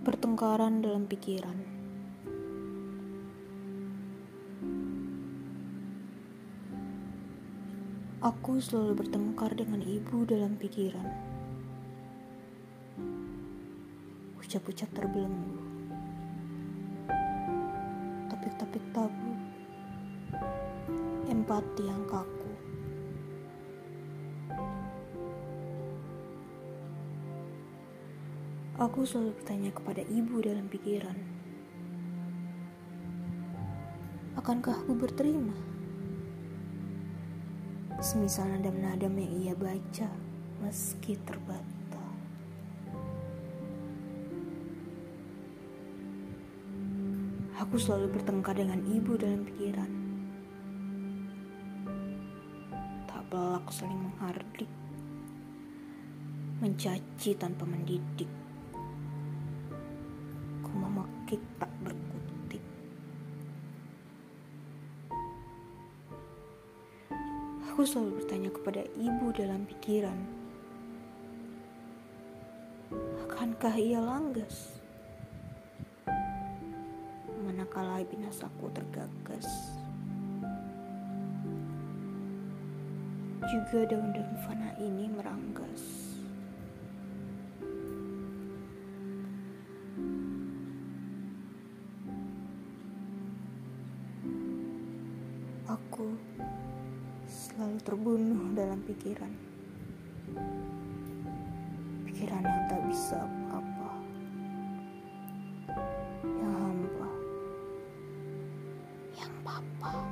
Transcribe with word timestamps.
Pertengkaran 0.00 0.80
dalam 0.80 1.04
pikiran. 1.04 1.60
Aku 8.24 8.56
selalu 8.64 9.04
bertengkar 9.04 9.52
dengan 9.52 9.84
ibu 9.84 10.24
dalam 10.24 10.56
pikiran. 10.56 11.04
Ucap-ucap 14.40 14.88
terbelenggu. 14.96 15.68
Topik-topik 18.32 18.84
tabu. 18.96 19.36
Empati 21.28 21.84
yang 21.84 22.08
kaku. 22.08 22.39
Aku 28.80 29.04
selalu 29.04 29.36
bertanya 29.36 29.76
kepada 29.76 30.00
ibu 30.08 30.40
dalam 30.40 30.64
pikiran. 30.64 31.12
Akankah 34.40 34.72
aku 34.72 34.96
berterima? 34.96 35.52
Semisal 38.00 38.48
nadam-nadam 38.48 39.12
yang 39.20 39.32
ia 39.36 39.52
baca 39.52 40.08
meski 40.64 41.20
terbata. 41.28 42.06
Aku 47.60 47.76
selalu 47.76 48.16
bertengkar 48.16 48.56
dengan 48.56 48.80
ibu 48.88 49.12
dalam 49.20 49.44
pikiran. 49.44 49.92
Tak 53.04 53.28
pelak 53.28 53.68
saling 53.68 54.08
menghardik. 54.08 54.72
Mencaci 56.64 57.36
tanpa 57.36 57.68
mendidik 57.68 58.48
memakik 61.30 61.46
tak 61.62 61.70
berkutik. 61.86 62.64
Aku 67.70 67.86
selalu 67.86 68.18
bertanya 68.18 68.50
kepada 68.50 68.82
ibu 68.98 69.26
dalam 69.30 69.62
pikiran, 69.62 70.18
akankah 73.30 73.78
ia 73.78 74.02
langgas? 74.02 74.82
Manakala 77.46 78.02
binasaku 78.10 78.66
tergagas, 78.74 79.46
juga 83.46 83.86
daun-daun 83.86 84.34
fana 84.42 84.74
ini 84.82 85.06
meranggas. 85.14 86.09
aku 95.70 96.18
selalu 97.30 97.78
terbunuh 97.86 98.42
dalam 98.58 98.82
pikiran. 98.82 99.30
Pikiran 102.10 102.42
yang 102.42 102.66
tak 102.66 102.82
bisa 102.90 103.22
apa-apa. 103.22 103.90
Yang 106.26 106.54
hampa. 106.58 107.10
Yang 109.14 109.34
papa. 109.46 110.09